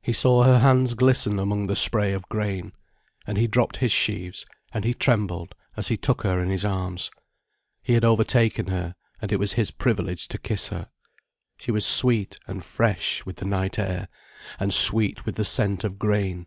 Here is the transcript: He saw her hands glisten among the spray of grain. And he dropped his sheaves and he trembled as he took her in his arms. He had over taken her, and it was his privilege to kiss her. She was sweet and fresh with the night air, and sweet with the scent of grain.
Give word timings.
He 0.00 0.14
saw 0.14 0.44
her 0.44 0.60
hands 0.60 0.94
glisten 0.94 1.38
among 1.38 1.66
the 1.66 1.76
spray 1.76 2.14
of 2.14 2.26
grain. 2.30 2.72
And 3.26 3.36
he 3.36 3.46
dropped 3.46 3.76
his 3.76 3.92
sheaves 3.92 4.46
and 4.72 4.86
he 4.86 4.94
trembled 4.94 5.54
as 5.76 5.88
he 5.88 5.98
took 5.98 6.22
her 6.22 6.42
in 6.42 6.48
his 6.48 6.64
arms. 6.64 7.10
He 7.82 7.92
had 7.92 8.02
over 8.02 8.24
taken 8.24 8.68
her, 8.68 8.94
and 9.20 9.30
it 9.32 9.36
was 9.38 9.52
his 9.52 9.70
privilege 9.70 10.28
to 10.28 10.38
kiss 10.38 10.68
her. 10.70 10.88
She 11.58 11.70
was 11.72 11.84
sweet 11.84 12.38
and 12.46 12.64
fresh 12.64 13.26
with 13.26 13.36
the 13.36 13.44
night 13.44 13.78
air, 13.78 14.08
and 14.58 14.72
sweet 14.72 15.26
with 15.26 15.36
the 15.36 15.44
scent 15.44 15.84
of 15.84 15.98
grain. 15.98 16.46